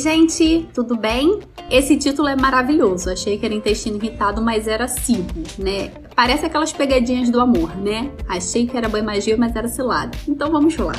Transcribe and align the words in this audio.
gente, 0.00 0.66
tudo 0.72 0.96
bem? 0.96 1.40
Esse 1.70 1.96
título 1.96 2.26
é 2.26 2.34
maravilhoso. 2.34 3.10
Achei 3.10 3.36
que 3.38 3.44
era 3.44 3.54
intestino 3.54 3.96
irritado, 3.96 4.40
mas 4.40 4.66
era 4.66 4.88
cibo, 4.88 5.42
né? 5.58 5.92
Parece 6.16 6.46
aquelas 6.46 6.72
pegadinhas 6.72 7.28
do 7.28 7.38
amor, 7.38 7.76
né? 7.76 8.10
Achei 8.26 8.66
que 8.66 8.76
era 8.76 8.88
boi 8.88 9.02
magia, 9.02 9.36
mas 9.36 9.54
era 9.54 9.68
cilada. 9.68 10.16
Então 10.26 10.50
vamos 10.50 10.76
lá. 10.78 10.94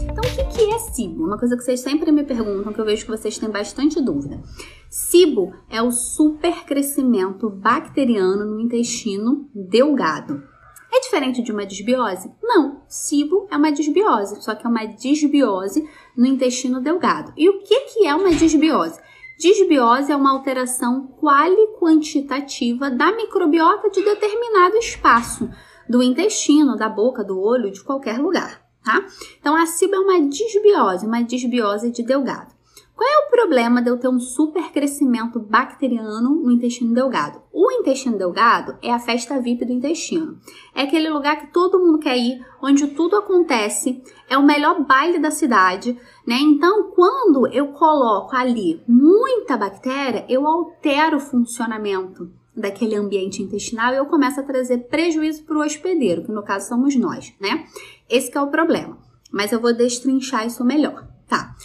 Então 0.00 0.24
o 0.24 0.54
que 0.54 0.72
é 0.72 0.78
cibo? 0.78 1.24
Uma 1.24 1.38
coisa 1.38 1.56
que 1.56 1.64
vocês 1.64 1.80
sempre 1.80 2.12
me 2.12 2.22
perguntam, 2.22 2.72
que 2.72 2.80
eu 2.80 2.84
vejo 2.84 3.04
que 3.04 3.10
vocês 3.10 3.36
têm 3.36 3.50
bastante 3.50 4.00
dúvida. 4.00 4.40
Cibo 4.88 5.52
é 5.68 5.82
o 5.82 5.90
supercrescimento 5.90 7.50
bacteriano 7.50 8.44
no 8.44 8.60
intestino 8.60 9.50
delgado. 9.52 10.53
É 10.96 11.00
diferente 11.00 11.42
de 11.42 11.50
uma 11.50 11.66
disbiose? 11.66 12.30
Não. 12.40 12.84
SIBO 12.86 13.48
é 13.50 13.56
uma 13.56 13.72
disbiose, 13.72 14.40
só 14.40 14.54
que 14.54 14.64
é 14.64 14.70
uma 14.70 14.84
disbiose 14.84 15.84
no 16.16 16.24
intestino 16.24 16.80
delgado. 16.80 17.32
E 17.36 17.48
o 17.48 17.64
que, 17.64 17.80
que 17.80 18.06
é 18.06 18.14
uma 18.14 18.30
disbiose? 18.32 19.00
Disbiose 19.36 20.12
é 20.12 20.16
uma 20.16 20.30
alteração 20.30 21.08
quali-quantitativa 21.20 22.92
da 22.92 23.10
microbiota 23.10 23.90
de 23.90 24.04
determinado 24.04 24.76
espaço 24.76 25.50
do 25.88 26.00
intestino, 26.00 26.76
da 26.76 26.88
boca, 26.88 27.24
do 27.24 27.40
olho, 27.40 27.72
de 27.72 27.82
qualquer 27.82 28.20
lugar, 28.20 28.64
tá? 28.84 29.04
Então 29.40 29.56
a 29.56 29.66
SIBO 29.66 29.96
é 29.96 29.98
uma 29.98 30.28
disbiose, 30.28 31.04
uma 31.04 31.24
disbiose 31.24 31.90
de 31.90 32.04
delgado. 32.04 32.53
Qual 32.96 33.10
é 33.10 33.26
o 33.26 33.30
problema 33.30 33.82
de 33.82 33.90
eu 33.90 33.98
ter 33.98 34.08
um 34.08 34.20
supercrescimento 34.20 35.40
bacteriano 35.40 36.30
no 36.30 36.52
intestino 36.52 36.94
delgado? 36.94 37.42
O 37.52 37.70
intestino 37.72 38.16
delgado 38.16 38.76
é 38.80 38.92
a 38.92 39.00
festa 39.00 39.40
VIP 39.40 39.64
do 39.64 39.72
intestino. 39.72 40.38
É 40.72 40.82
aquele 40.82 41.10
lugar 41.10 41.40
que 41.40 41.52
todo 41.52 41.80
mundo 41.80 41.98
quer 41.98 42.16
ir, 42.16 42.40
onde 42.62 42.86
tudo 42.88 43.16
acontece, 43.16 44.00
é 44.28 44.38
o 44.38 44.46
melhor 44.46 44.84
baile 44.84 45.18
da 45.18 45.32
cidade, 45.32 45.98
né? 46.24 46.36
Então, 46.40 46.92
quando 46.94 47.48
eu 47.48 47.68
coloco 47.68 48.36
ali 48.36 48.80
muita 48.86 49.56
bactéria, 49.56 50.24
eu 50.28 50.46
altero 50.46 51.16
o 51.16 51.20
funcionamento 51.20 52.30
daquele 52.56 52.94
ambiente 52.94 53.42
intestinal 53.42 53.92
e 53.92 53.96
eu 53.96 54.06
começo 54.06 54.38
a 54.38 54.44
trazer 54.44 54.86
prejuízo 54.86 55.42
para 55.42 55.58
o 55.58 55.64
hospedeiro, 55.64 56.24
que 56.24 56.30
no 56.30 56.44
caso 56.44 56.68
somos 56.68 56.94
nós, 56.94 57.34
né? 57.40 57.66
Esse 58.08 58.36
é 58.36 58.40
o 58.40 58.50
problema. 58.50 58.96
Mas 59.32 59.50
eu 59.50 59.60
vou 59.60 59.74
destrinchar 59.74 60.46
isso 60.46 60.64
melhor, 60.64 61.08
tá? 61.26 61.56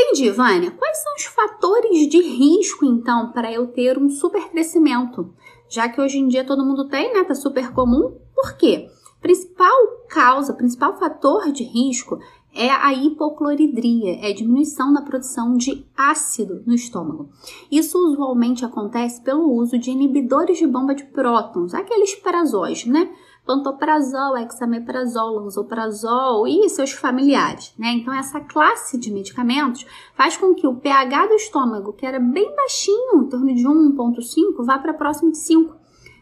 Entendi, 0.00 0.30
Vânia. 0.30 0.70
Quais 0.70 0.96
são 1.02 1.12
os 1.16 1.24
fatores 1.24 2.06
de 2.06 2.22
risco, 2.22 2.84
então, 2.84 3.32
para 3.32 3.52
eu 3.52 3.66
ter 3.66 3.98
um 3.98 4.08
super 4.08 4.48
crescimento? 4.48 5.34
Já 5.68 5.88
que 5.88 6.00
hoje 6.00 6.18
em 6.18 6.28
dia 6.28 6.46
todo 6.46 6.64
mundo 6.64 6.88
tem, 6.88 7.12
né? 7.12 7.24
Tá 7.24 7.34
super 7.34 7.72
comum. 7.72 8.16
Por 8.32 8.56
quê? 8.56 8.88
Principal 9.20 9.74
causa, 10.08 10.54
principal 10.54 10.96
fator 10.96 11.50
de 11.50 11.64
risco 11.64 12.16
é 12.54 12.70
a 12.70 12.94
hipocloridria, 12.94 14.20
é 14.20 14.30
a 14.30 14.34
diminuição 14.34 14.92
da 14.92 15.02
produção 15.02 15.56
de 15.56 15.84
ácido 15.96 16.62
no 16.64 16.74
estômago. 16.74 17.28
Isso 17.68 17.98
usualmente 17.98 18.64
acontece 18.64 19.20
pelo 19.20 19.52
uso 19.52 19.76
de 19.78 19.90
inibidores 19.90 20.58
de 20.58 20.66
bomba 20.66 20.94
de 20.94 21.04
prótons, 21.06 21.74
aqueles 21.74 22.14
prazóis, 22.14 22.86
né? 22.86 23.10
Pantoprazol, 23.48 24.36
hexameprazol, 24.36 25.36
lanzoprazol 25.36 26.46
e 26.46 26.68
seus 26.68 26.92
familiares, 26.92 27.72
né? 27.78 27.92
Então 27.92 28.12
essa 28.12 28.40
classe 28.40 28.98
de 28.98 29.10
medicamentos 29.10 29.86
faz 30.14 30.36
com 30.36 30.54
que 30.54 30.66
o 30.66 30.74
pH 30.74 31.28
do 31.28 31.34
estômago, 31.34 31.94
que 31.94 32.04
era 32.04 32.20
bem 32.20 32.54
baixinho, 32.54 33.22
em 33.22 33.26
torno 33.26 33.54
de 33.54 33.62
1.5, 33.62 34.66
vá 34.66 34.78
para 34.78 34.92
próximo 34.92 35.32
de 35.32 35.38
5 35.38 35.74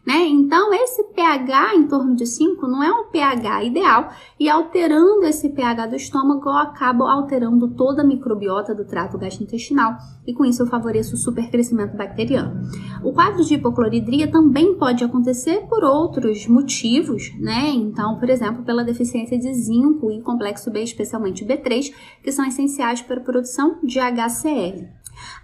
né? 0.07 0.29
Então, 0.29 0.73
esse 0.73 1.03
pH 1.03 1.75
em 1.75 1.89
torno 1.89 2.15
de 2.15 2.25
5 2.27 2.67
não 2.69 2.83
é 2.83 2.93
um 2.93 3.11
pH 3.11 3.65
ideal 3.65 4.11
e 4.39 4.49
alterando 4.49 5.25
esse 5.27 5.49
pH 5.49 5.87
do 5.87 5.97
estômago, 5.97 6.49
eu 6.49 6.57
acabo 6.57 7.05
alterando 7.05 7.69
toda 7.75 8.03
a 8.03 8.05
microbiota 8.05 8.73
do 8.73 8.85
trato 8.85 9.19
gastrointestinal 9.19 9.97
e 10.25 10.33
com 10.33 10.45
isso 10.45 10.63
eu 10.63 10.67
favoreço 10.69 11.15
o 11.15 11.19
supercrescimento 11.19 11.97
bacteriano. 11.97 12.61
O 13.03 13.13
quadro 13.13 13.45
de 13.45 13.55
hipocloridria 13.55 14.31
também 14.31 14.77
pode 14.79 15.03
acontecer 15.03 15.67
por 15.69 15.83
outros 15.83 16.47
motivos, 16.47 17.33
né? 17.41 17.71
Então, 17.71 18.17
por 18.19 18.31
exemplo, 18.31 18.63
pela 18.63 18.85
deficiência 18.85 19.37
de 19.37 19.53
zinco 19.55 20.13
e 20.13 20.23
complexo 20.23 20.71
B, 20.71 20.83
especialmente 20.83 21.45
B3, 21.45 21.93
que 22.23 22.31
são 22.31 22.47
essenciais 22.47 23.03
para 23.03 23.17
a 23.17 23.25
produção 23.25 23.79
de 23.83 23.99
HCl. 23.99 24.87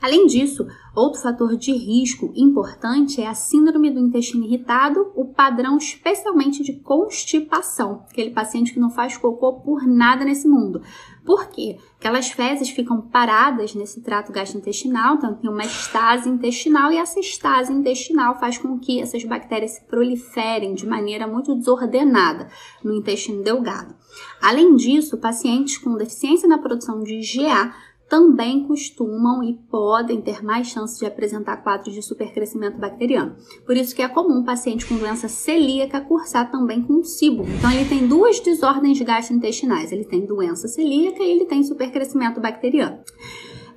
Além 0.00 0.26
disso, 0.26 0.66
outro 0.94 1.20
fator 1.20 1.56
de 1.56 1.72
risco 1.72 2.32
importante 2.34 3.20
é 3.20 3.26
a 3.26 3.34
síndrome 3.34 3.90
do 3.90 4.00
intestino 4.00 4.44
irritado, 4.44 5.12
o 5.14 5.26
padrão 5.26 5.76
especialmente 5.76 6.62
de 6.62 6.74
constipação, 6.80 8.04
aquele 8.10 8.30
paciente 8.30 8.72
que 8.72 8.80
não 8.80 8.90
faz 8.90 9.16
cocô 9.16 9.60
por 9.60 9.86
nada 9.86 10.24
nesse 10.24 10.48
mundo. 10.48 10.82
Por 11.24 11.48
quê? 11.48 11.78
Aquelas 11.98 12.30
fezes 12.30 12.70
ficam 12.70 13.00
paradas 13.00 13.74
nesse 13.76 14.00
trato 14.00 14.32
gastrointestinal, 14.32 15.14
então 15.14 15.34
tem 15.34 15.48
uma 15.48 15.64
estase 15.64 16.28
intestinal 16.28 16.90
e 16.90 16.96
essa 16.96 17.20
estase 17.20 17.72
intestinal 17.72 18.38
faz 18.40 18.58
com 18.58 18.78
que 18.78 19.00
essas 19.00 19.22
bactérias 19.22 19.72
se 19.72 19.86
proliferem 19.86 20.74
de 20.74 20.84
maneira 20.84 21.28
muito 21.28 21.54
desordenada 21.54 22.48
no 22.82 22.92
intestino 22.92 23.44
delgado. 23.44 23.94
Além 24.40 24.74
disso, 24.74 25.16
pacientes 25.18 25.78
com 25.78 25.96
deficiência 25.96 26.48
na 26.48 26.58
produção 26.58 27.02
de 27.04 27.20
GA 27.20 27.72
também 28.12 28.64
costumam 28.64 29.42
e 29.42 29.54
podem 29.70 30.20
ter 30.20 30.44
mais 30.44 30.66
chances 30.66 30.98
de 30.98 31.06
apresentar 31.06 31.56
quadros 31.62 31.94
de 31.94 32.02
supercrescimento 32.02 32.76
bacteriano. 32.76 33.36
Por 33.64 33.74
isso 33.74 33.96
que 33.96 34.02
é 34.02 34.08
comum 34.08 34.40
um 34.40 34.44
paciente 34.44 34.84
com 34.84 34.98
doença 34.98 35.28
celíaca 35.28 35.98
cursar 35.98 36.50
também 36.50 36.82
com 36.82 37.02
SIBO. 37.02 37.42
Então 37.44 37.72
ele 37.72 37.88
tem 37.88 38.06
duas 38.06 38.38
desordens 38.38 39.00
gastrointestinais, 39.00 39.92
ele 39.92 40.04
tem 40.04 40.26
doença 40.26 40.68
celíaca 40.68 41.22
e 41.22 41.30
ele 41.30 41.46
tem 41.46 41.64
supercrescimento 41.64 42.38
bacteriano. 42.38 42.98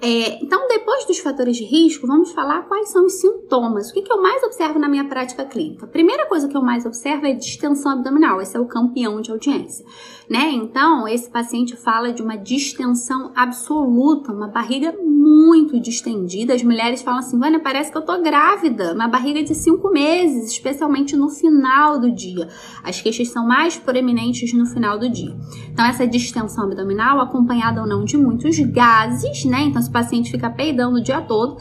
É, 0.05 0.37
então, 0.43 0.67
depois 0.67 1.03
dos 1.07 1.17
fatores 1.17 1.57
de 1.57 1.63
risco, 1.63 2.05
vamos 2.05 2.31
falar 2.31 2.61
quais 2.67 2.89
são 2.89 3.07
os 3.07 3.13
sintomas. 3.13 3.89
O 3.89 3.93
que, 3.93 4.03
que 4.03 4.13
eu 4.13 4.21
mais 4.21 4.43
observo 4.43 4.77
na 4.77 4.87
minha 4.87 5.05
prática 5.05 5.43
clínica? 5.43 5.87
A 5.87 5.89
primeira 5.89 6.27
coisa 6.27 6.47
que 6.47 6.55
eu 6.55 6.61
mais 6.61 6.85
observo 6.85 7.25
é 7.25 7.33
distensão 7.33 7.93
abdominal. 7.93 8.39
Esse 8.39 8.55
é 8.55 8.59
o 8.59 8.67
campeão 8.67 9.19
de 9.19 9.31
audiência, 9.31 9.83
né? 10.29 10.51
Então, 10.51 11.07
esse 11.07 11.27
paciente 11.27 11.75
fala 11.75 12.13
de 12.13 12.21
uma 12.21 12.37
distensão 12.37 13.31
absoluta, 13.35 14.31
uma 14.31 14.47
barriga 14.47 14.95
muito 15.35 15.79
distendida. 15.79 16.53
As 16.53 16.63
mulheres 16.63 17.01
falam 17.01 17.19
assim, 17.19 17.37
Vânia, 17.37 17.59
parece 17.59 17.91
que 17.91 17.97
eu 17.97 18.01
tô 18.01 18.21
grávida, 18.21 18.93
uma 18.93 19.07
barriga 19.07 19.43
de 19.43 19.53
cinco 19.53 19.89
meses, 19.91 20.51
especialmente 20.51 21.15
no 21.15 21.29
final 21.29 21.99
do 21.99 22.09
dia. 22.09 22.47
As 22.83 23.01
queixas 23.01 23.27
são 23.27 23.45
mais 23.45 23.75
proeminentes 23.75 24.53
no 24.53 24.65
final 24.65 24.97
do 24.97 25.09
dia. 25.09 25.35
Então, 25.69 25.85
essa 25.85 26.07
distensão 26.07 26.63
abdominal, 26.63 27.19
acompanhada 27.19 27.81
ou 27.81 27.87
não 27.87 28.05
de 28.05 28.17
muitos 28.17 28.57
gases, 28.59 29.43
né? 29.43 29.63
Então, 29.63 29.81
esse 29.81 29.91
paciente 29.91 30.31
fica 30.31 30.49
peidando 30.49 30.97
o 30.97 31.03
dia 31.03 31.21
todo. 31.21 31.57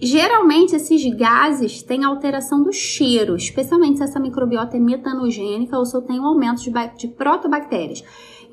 Geralmente, 0.00 0.74
esses 0.74 1.02
gases 1.14 1.82
têm 1.82 2.04
alteração 2.04 2.62
do 2.62 2.72
cheiro, 2.72 3.36
especialmente 3.36 3.98
se 3.98 4.04
essa 4.04 4.18
microbiota 4.18 4.76
é 4.76 4.80
metanogênica 4.80 5.78
ou 5.78 5.86
se 5.86 5.96
eu 5.96 6.02
tenho 6.02 6.24
aumento 6.24 6.62
de, 6.62 6.70
de 6.98 7.08
protobactérias. 7.08 8.02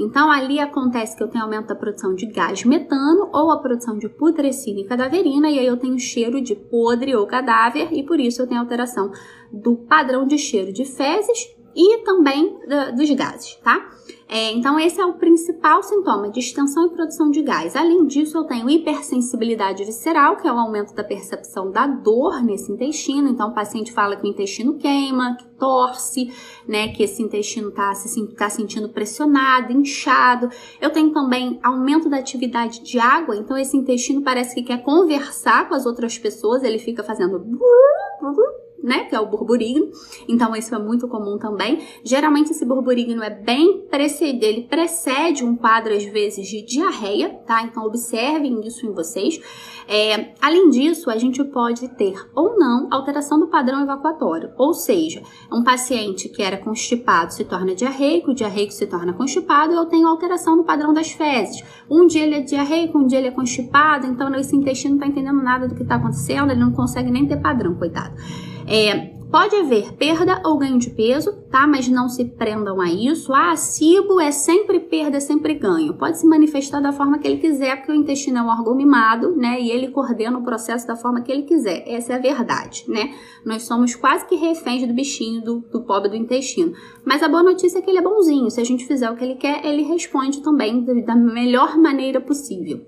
Então, 0.02 0.32
ali 0.32 0.60
acontece 0.60 1.16
que 1.16 1.24
eu 1.24 1.28
tenho 1.28 1.44
aumento 1.44 1.68
da 1.68 1.76
produção 1.76 2.16
de 2.16 2.26
gás 2.26 2.64
metano 2.64 3.30
ou 3.32 3.52
a 3.52 3.60
produção 3.60 3.98
de 3.98 4.10
putrescina 4.10 4.82
e 4.82 4.86
cadaverina, 4.86 5.50
e 5.50 5.60
aí 5.60 5.66
eu 5.66 5.78
tenho 5.78 6.00
cheiro 6.00 6.42
de 6.42 6.56
podre 6.56 7.16
ou 7.16 7.28
cadáver, 7.28 7.90
e 7.92 8.04
por 8.04 8.20
isso 8.20 8.42
eu 8.42 8.48
tenho 8.48 8.62
alteração 8.62 9.12
do 9.52 9.76
padrão 9.76 10.26
de 10.26 10.38
cheiro 10.38 10.74
de 10.74 10.86
fezes 10.86 11.56
e 11.76 12.00
também 12.00 12.60
dos 12.96 13.10
gases, 13.12 13.56
tá? 13.64 13.90
É, 14.34 14.50
então, 14.54 14.80
esse 14.80 14.98
é 15.02 15.06
o 15.06 15.16
principal 15.16 15.84
sintoma 15.84 16.30
de 16.30 16.40
extensão 16.40 16.86
e 16.86 16.90
produção 16.92 17.30
de 17.30 17.42
gás. 17.42 17.76
Além 17.76 18.08
disso, 18.08 18.38
eu 18.38 18.46
tenho 18.46 18.70
hipersensibilidade 18.70 19.84
visceral, 19.84 20.38
que 20.38 20.48
é 20.48 20.54
o 20.54 20.58
aumento 20.58 20.96
da 20.96 21.04
percepção 21.04 21.70
da 21.70 21.86
dor 21.86 22.42
nesse 22.42 22.72
intestino. 22.72 23.28
Então, 23.28 23.50
o 23.50 23.54
paciente 23.54 23.92
fala 23.92 24.16
que 24.16 24.24
o 24.26 24.30
intestino 24.30 24.78
queima, 24.78 25.36
que 25.36 25.46
torce, 25.60 26.32
né? 26.66 26.88
Que 26.94 27.04
esse 27.04 27.22
intestino 27.22 27.68
está 27.68 27.94
se, 27.94 28.26
tá 28.28 28.50
sentindo 28.50 28.88
pressionado, 28.88 29.74
inchado. 29.74 30.50
Eu 30.80 30.92
tenho 30.92 31.12
também 31.12 31.60
aumento 31.62 32.10
da 32.10 32.16
atividade 32.16 32.82
de 32.86 33.00
água. 33.00 33.36
Então, 33.36 33.58
esse 33.58 33.76
intestino 33.76 34.22
parece 34.22 34.56
que 34.56 34.64
quer 34.64 34.82
conversar 34.82 35.68
com 35.68 35.76
as 35.76 35.86
outras 35.86 36.18
pessoas. 36.18 36.64
Ele 36.64 36.80
fica 36.80 37.04
fazendo 37.04 37.38
né? 38.84 39.06
Que 39.06 39.16
é 39.16 39.20
o 39.20 39.28
burburinho. 39.28 39.92
Então, 40.28 40.56
isso 40.56 40.74
é 40.74 40.80
muito 40.80 41.08
comum 41.08 41.38
também. 41.38 41.80
Geralmente, 42.04 42.52
esse 42.52 42.66
burburinho 42.66 43.22
é 43.22 43.30
bem 43.30 43.86
precede, 43.90 44.46
ele 44.46 44.64
precede 44.64 45.44
um 45.44 45.56
quadro, 45.56 45.94
às 45.94 46.04
vezes, 46.06 46.48
de 46.48 46.62
diarreia, 46.62 47.30
tá? 47.46 47.64
Então, 47.64 47.84
observem 47.84 48.62
isso 48.66 48.86
em 48.86 48.94
vocês. 48.94 49.40
É, 49.88 50.34
além 50.42 50.70
disso, 50.70 51.10
a 51.10 51.18
gente 51.18 51.44
pode 51.44 51.88
ter 51.90 52.14
ou 52.36 52.58
não 52.58 52.88
alteração 52.92 53.40
do 53.40 53.48
padrão 53.48 53.82
evacuatório. 53.82 54.52
Ou 54.58 54.74
seja, 54.74 55.22
um 55.52 55.64
paciente 55.64 56.30
que 56.30 56.42
era 56.42 56.58
constipado 56.58 57.34
se 57.34 57.44
torna 57.44 57.76
diarreico, 57.76 58.32
o 58.32 58.34
diarreico 58.34 58.72
se 58.72 58.86
torna 58.88 59.14
constipado, 59.14 59.74
eu 59.74 59.86
tenho 59.86 60.08
alteração 60.08 60.56
no 60.56 60.64
padrão 60.64 60.94
das 60.94 61.12
fezes. 61.12 61.64
Um 61.90 62.08
dia 62.08 62.24
ele 62.24 62.36
é 62.36 62.42
diarreico, 62.42 62.98
um 62.98 63.06
dia 63.06 63.18
ele 63.18 63.28
é 63.28 63.32
constipado, 63.32 64.08
então 64.08 64.34
esse 64.36 64.56
intestino 64.56 64.96
não 64.96 65.02
tá 65.02 65.08
entendendo 65.08 65.42
nada 65.42 65.68
do 65.68 65.76
que 65.76 65.84
está 65.84 65.96
acontecendo, 65.96 66.52
ele 66.52 66.60
não 66.60 66.72
consegue 66.72 67.12
nem 67.12 67.28
ter 67.28 67.38
padrão, 67.38 67.76
coitado. 67.76 68.16
É, 68.68 69.12
Pode 69.32 69.56
haver 69.56 69.94
perda 69.94 70.42
ou 70.44 70.58
ganho 70.58 70.78
de 70.78 70.90
peso, 70.90 71.32
tá? 71.50 71.66
Mas 71.66 71.88
não 71.88 72.10
se 72.10 72.26
prendam 72.26 72.82
a 72.82 72.92
isso. 72.92 73.34
Ah, 73.34 73.56
SIBO 73.56 74.20
é 74.20 74.30
sempre 74.30 74.78
perda, 74.78 75.16
é 75.16 75.20
sempre 75.22 75.54
ganho. 75.54 75.94
Pode 75.94 76.20
se 76.20 76.28
manifestar 76.28 76.82
da 76.82 76.92
forma 76.92 77.18
que 77.18 77.30
ele 77.30 77.38
quiser, 77.38 77.78
porque 77.78 77.94
o 77.94 77.96
intestino 77.96 78.40
é 78.40 78.42
um 78.42 78.50
órgão 78.50 78.76
mimado, 78.76 79.34
né? 79.38 79.58
E 79.62 79.72
ele 79.72 79.88
coordena 79.88 80.38
o 80.38 80.44
processo 80.44 80.86
da 80.86 80.98
forma 80.98 81.22
que 81.22 81.32
ele 81.32 81.44
quiser. 81.44 81.82
Essa 81.88 82.12
é 82.12 82.16
a 82.18 82.20
verdade, 82.20 82.84
né? 82.90 83.16
Nós 83.46 83.64
somos 83.64 83.96
quase 83.96 84.28
que 84.28 84.36
reféns 84.36 84.86
do 84.86 84.94
bichinho, 84.94 85.42
do, 85.42 85.60
do 85.72 85.86
pobre 85.86 86.10
do 86.10 86.18
intestino. 86.18 86.74
Mas 87.06 87.24
a 87.24 87.30
boa 87.30 87.42
notícia 87.42 87.80
é 87.80 87.82
que 87.82 87.90
ele 87.90 88.00
é 88.00 88.04
bonzinho. 88.04 88.52
Se 88.52 88.60
a 88.60 88.66
gente 88.66 88.86
fizer 88.86 89.10
o 89.10 89.16
que 89.16 89.24
ele 89.24 89.36
quer, 89.36 89.66
ele 89.66 89.84
responde 89.84 90.42
também 90.42 90.84
da 91.06 91.16
melhor 91.16 91.78
maneira 91.78 92.20
possível. 92.20 92.82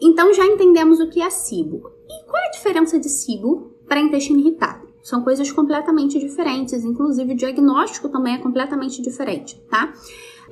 Então 0.00 0.32
já 0.32 0.46
entendemos 0.46 1.00
o 1.00 1.10
que 1.10 1.20
é 1.20 1.28
SIBO. 1.28 1.82
E 2.08 2.24
qual 2.24 2.42
é 2.42 2.46
a 2.46 2.52
diferença 2.52 2.98
de 2.98 3.10
SIBO 3.10 3.74
para 3.86 4.00
intestino 4.00 4.40
irritado? 4.40 4.85
São 5.06 5.22
coisas 5.22 5.52
completamente 5.52 6.18
diferentes, 6.18 6.84
inclusive 6.84 7.32
o 7.32 7.36
diagnóstico 7.36 8.08
também 8.08 8.34
é 8.34 8.38
completamente 8.38 9.00
diferente, 9.00 9.56
tá? 9.70 9.94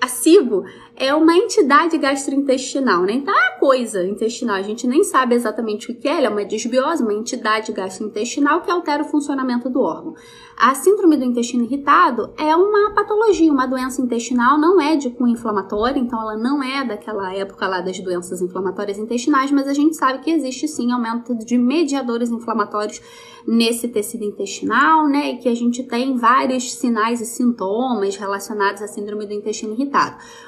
A 0.04 0.06
SIBO 0.06 0.64
é 0.94 1.14
uma 1.14 1.34
entidade 1.34 1.96
gastrointestinal, 1.96 3.04
né? 3.04 3.14
Então, 3.14 3.34
é 3.34 3.58
coisa 3.58 4.06
intestinal, 4.06 4.56
a 4.56 4.62
gente 4.62 4.86
nem 4.86 5.02
sabe 5.02 5.34
exatamente 5.34 5.90
o 5.90 5.94
que 5.98 6.06
é, 6.06 6.18
ela 6.18 6.26
é 6.26 6.28
uma 6.28 6.44
desbiose, 6.44 7.02
uma 7.02 7.14
entidade 7.14 7.72
gastrointestinal 7.72 8.60
que 8.60 8.70
altera 8.70 9.02
o 9.02 9.06
funcionamento 9.06 9.70
do 9.70 9.80
órgão. 9.80 10.14
A 10.56 10.74
síndrome 10.74 11.16
do 11.16 11.24
intestino 11.24 11.64
irritado 11.64 12.32
é 12.38 12.54
uma 12.54 12.94
patologia, 12.94 13.50
uma 13.50 13.66
doença 13.66 14.02
intestinal, 14.02 14.56
não 14.58 14.80
é 14.80 14.94
de 14.94 15.10
cunho 15.10 15.32
inflamatório, 15.32 16.00
então 16.00 16.20
ela 16.20 16.36
não 16.36 16.62
é 16.62 16.84
daquela 16.84 17.34
época 17.34 17.66
lá 17.66 17.80
das 17.80 17.98
doenças 17.98 18.40
inflamatórias 18.40 18.98
intestinais, 18.98 19.50
mas 19.50 19.66
a 19.66 19.72
gente 19.72 19.96
sabe 19.96 20.20
que 20.20 20.30
existe 20.30 20.68
sim 20.68 20.92
aumento 20.92 21.34
de 21.34 21.58
mediadores 21.58 22.30
inflamatórios 22.30 23.00
nesse 23.46 23.88
tecido 23.88 24.24
intestinal, 24.24 25.08
né? 25.08 25.32
E 25.32 25.38
que 25.38 25.48
a 25.48 25.54
gente 25.54 25.82
tem 25.82 26.16
vários 26.16 26.74
sinais 26.74 27.20
e 27.20 27.26
sintomas 27.26 28.16
relacionados 28.16 28.80
à 28.80 28.86
síndrome 28.86 29.26
do 29.26 29.32
intestino 29.32 29.74
irritado. 29.74 29.94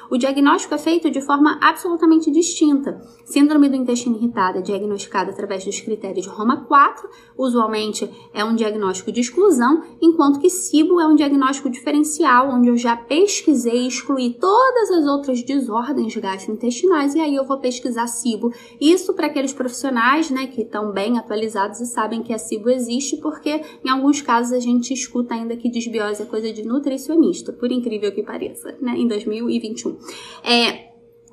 O 0.09 0.17
diagnóstico 0.17 0.73
é 0.73 0.77
feito 0.77 1.11
de 1.11 1.21
forma 1.21 1.57
absolutamente 1.61 2.31
distinta. 2.31 3.01
Síndrome 3.25 3.67
do 3.67 3.75
intestino 3.75 4.15
irritado 4.15 4.59
é 4.59 4.61
diagnosticada 4.61 5.31
através 5.31 5.65
dos 5.65 5.81
critérios 5.81 6.25
de 6.25 6.31
Roma 6.31 6.65
4, 6.65 7.09
usualmente 7.37 8.09
é 8.33 8.43
um 8.43 8.55
diagnóstico 8.55 9.11
de 9.11 9.19
exclusão, 9.19 9.83
enquanto 10.01 10.39
que 10.39 10.49
SIBO 10.49 11.01
é 11.01 11.07
um 11.07 11.15
diagnóstico 11.15 11.69
diferencial, 11.69 12.49
onde 12.49 12.69
eu 12.69 12.77
já 12.77 12.95
pesquisei 12.95 13.83
e 13.83 13.87
excluí 13.87 14.33
todas 14.33 14.91
as 14.91 15.05
outras 15.05 15.43
desordens 15.43 16.15
gastrointestinais 16.15 17.15
e 17.15 17.19
aí 17.19 17.35
eu 17.35 17.45
vou 17.45 17.59
pesquisar 17.59 18.07
SIBO. 18.07 18.53
Isso 18.79 19.13
para 19.13 19.27
aqueles 19.27 19.51
profissionais, 19.51 20.29
né, 20.29 20.47
que 20.47 20.61
estão 20.61 20.91
bem 20.91 21.17
atualizados 21.17 21.81
e 21.81 21.85
sabem 21.85 22.23
que 22.23 22.33
a 22.33 22.37
SIBO 22.37 22.69
existe, 22.69 23.17
porque 23.17 23.61
em 23.83 23.89
alguns 23.89 24.21
casos 24.21 24.53
a 24.53 24.59
gente 24.59 24.93
escuta 24.93 25.33
ainda 25.33 25.57
que 25.57 25.69
desbiose 25.69 26.23
é 26.23 26.25
coisa 26.25 26.51
de 26.51 26.63
nutricionista, 26.63 27.51
por 27.51 27.71
incrível 27.71 28.11
que 28.11 28.23
pareça, 28.23 28.75
né, 28.81 28.93
em 28.95 29.07
2021. 29.27 29.97
É, 30.43 30.86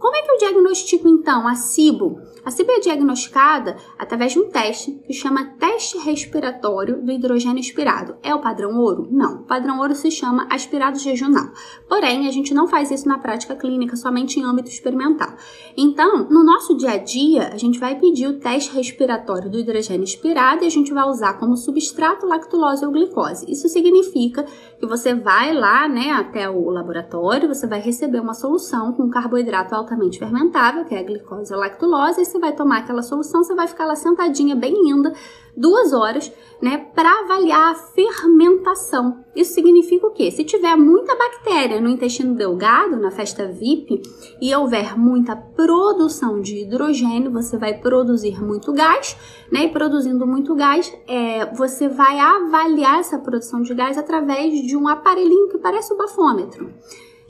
como 0.05 0.17
é 0.17 0.21
que 0.21 0.33
eu 0.33 0.37
diagnostico 0.37 1.09
então 1.09 1.49
a 1.49 1.55
SIBO? 1.55 2.21
A 2.45 2.51
SIBO 2.51 2.73
é 2.73 2.81
diagnosticada 2.81 3.79
através 3.99 4.33
de 4.33 4.39
um 4.39 4.51
teste 4.51 4.93
que 5.07 5.15
chama 5.15 5.55
teste 5.59 5.97
respiratório 5.97 7.01
do 7.01 7.11
hidrogênio 7.11 7.59
expirado. 7.59 8.17
É 8.23 8.35
o 8.35 8.39
padrão 8.39 8.79
ouro? 8.79 9.09
Não. 9.11 9.37
O 9.37 9.45
padrão 9.45 9.79
ouro 9.79 9.95
se 9.95 10.11
chama 10.11 10.47
aspirado 10.51 10.99
regional. 10.99 11.47
Porém, 11.89 12.29
a 12.29 12.31
gente 12.31 12.53
não 12.53 12.69
faz 12.69 12.91
isso 12.91 13.09
na 13.09 13.17
prática 13.17 13.57
clínica, 13.57 13.97
somente 13.97 14.39
em 14.39 14.45
âmbito 14.45 14.69
experimental. 14.69 15.37
Então, 15.75 16.29
no 16.29 16.45
nosso 16.45 16.77
dia 16.77 16.91
a 16.91 16.99
dia, 16.99 17.49
a 17.49 17.57
gente 17.57 17.79
vai 17.79 17.99
pedir 17.99 18.27
o 18.27 18.39
teste 18.39 18.77
respiratório 18.77 19.51
do 19.51 19.59
hidrogênio 19.59 20.05
expirado 20.05 20.65
e 20.65 20.67
a 20.67 20.71
gente 20.71 20.93
vai 20.93 21.09
usar 21.09 21.39
como 21.39 21.57
substrato 21.57 22.27
lactulose 22.27 22.85
ou 22.85 22.93
glicose. 22.93 23.51
Isso 23.51 23.71
significa 23.71 24.45
que 24.79 24.87
você 24.87 25.15
vai 25.15 25.55
lá, 25.55 25.89
né, 25.89 26.11
até 26.11 26.51
o 26.51 26.69
laboratório, 26.69 27.49
você 27.49 27.67
vai 27.67 27.81
receber 27.81 28.21
uma 28.21 28.35
solução 28.35 28.93
com 28.93 29.09
carboidrato 29.09 29.75
altamente 29.95 30.19
fermentável, 30.19 30.85
que 30.85 30.95
é 30.95 30.99
a 30.99 31.03
glicose 31.03 31.55
ou 31.55 31.61
lactulose, 31.61 32.21
e 32.21 32.25
você 32.25 32.39
vai 32.39 32.53
tomar 32.53 32.79
aquela 32.79 33.03
solução, 33.03 33.43
você 33.43 33.55
vai 33.55 33.67
ficar 33.67 33.87
lá 33.87 33.95
sentadinha, 33.95 34.55
bem 34.55 34.75
linda, 34.75 35.15
duas 35.57 35.93
horas, 35.93 36.33
né, 36.61 36.79
para 36.95 37.21
avaliar 37.21 37.73
a 37.73 37.75
fermentação. 37.75 39.25
Isso 39.35 39.55
significa 39.55 40.07
o 40.07 40.11
quê? 40.11 40.31
Se 40.31 40.45
tiver 40.45 40.77
muita 40.77 41.17
bactéria 41.17 41.81
no 41.81 41.89
intestino 41.89 42.35
delgado, 42.35 42.97
na 42.97 43.11
festa 43.11 43.47
VIP, 43.47 44.03
e 44.41 44.55
houver 44.55 44.99
muita 44.99 45.37
produção 45.37 46.41
de 46.41 46.63
hidrogênio, 46.63 47.31
você 47.31 47.57
vai 47.57 47.75
produzir 47.75 48.43
muito 48.43 48.73
gás, 48.73 49.17
né? 49.51 49.65
E 49.65 49.69
produzindo 49.69 50.27
muito 50.27 50.55
gás, 50.55 50.93
é, 51.07 51.47
você 51.55 51.89
vai 51.89 52.19
avaliar 52.19 52.99
essa 52.99 53.19
produção 53.19 53.63
de 53.63 53.75
gás 53.75 53.97
através 53.97 54.53
de 54.67 54.77
um 54.77 54.89
aparelhinho 54.89 55.49
que 55.49 55.59
parece 55.59 55.93
o 55.93 55.97
bafômetro 55.97 56.73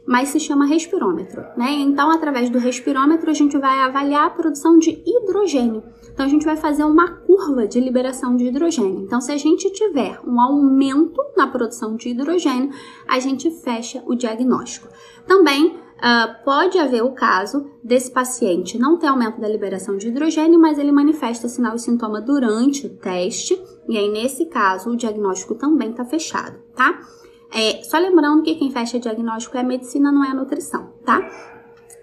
mas 0.07 0.29
se 0.29 0.39
chama 0.39 0.67
respirômetro, 0.67 1.43
né? 1.57 1.73
Então, 1.73 2.11
através 2.11 2.51
do 2.51 2.59
respirômetro, 2.59 3.31
a 3.31 3.35
gente 3.35 3.57
vai 3.59 3.79
avaliar 3.79 4.27
a 4.27 4.31
produção 4.31 4.79
de 4.79 5.03
hidrogênio. 5.05 5.83
Então, 6.13 6.27
a 6.27 6.29
gente 6.29 6.45
vai 6.45 6.57
fazer 6.57 6.85
uma 6.85 7.11
curva 7.11 7.67
de 7.67 7.81
liberação 7.81 8.37
de 8.37 8.45
hidrogênio. 8.47 9.01
Então, 9.01 9.21
se 9.21 9.33
a 9.33 9.37
gente 9.37 9.71
tiver 9.73 10.21
um 10.27 10.41
aumento 10.41 11.21
na 11.37 11.47
produção 11.47 11.97
de 11.97 12.11
hidrogênio, 12.11 12.71
a 13.09 13.19
gente 13.19 13.51
fecha 13.51 14.03
o 14.07 14.15
diagnóstico. 14.15 14.89
Também 15.27 15.83
Uh, 15.95 16.45
pode 16.45 16.77
haver 16.77 17.03
o 17.03 17.13
caso 17.13 17.71
desse 17.83 18.11
paciente 18.11 18.77
não 18.77 18.99
ter 18.99 19.07
aumento 19.07 19.41
da 19.41 19.49
liberação 19.49 19.97
de 19.97 20.09
hidrogênio, 20.09 20.61
mas 20.61 20.77
ele 20.77 20.93
manifesta 20.93 21.49
sinal 21.49 21.77
e 21.77 21.79
sintoma 21.79 22.21
durante 22.21 22.87
o 22.87 22.91
teste, 22.91 23.59
e 23.89 23.97
aí 23.97 24.11
nesse 24.11 24.45
caso 24.47 24.91
o 24.91 24.97
diagnóstico 24.97 25.55
também 25.55 25.93
está 25.93 26.05
fechado, 26.05 26.59
tá? 26.75 27.01
É, 27.53 27.83
só 27.83 27.99
lembrando 27.99 28.43
que 28.43 28.55
quem 28.55 28.71
fecha 28.71 28.99
diagnóstico 28.99 29.57
é 29.57 29.61
a 29.61 29.65
medicina, 29.65 30.11
não 30.11 30.25
é 30.25 30.29
a 30.29 30.35
nutrição, 30.35 30.93
tá? 31.05 31.21